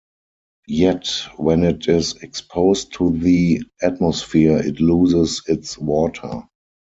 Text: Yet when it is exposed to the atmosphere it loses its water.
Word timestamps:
Yet 0.65 1.15
when 1.37 1.63
it 1.63 1.87
is 1.87 2.15
exposed 2.23 2.93
to 2.93 3.11
the 3.19 3.61
atmosphere 3.83 4.57
it 4.57 4.79
loses 4.81 5.43
its 5.45 5.77
water. 5.77 6.41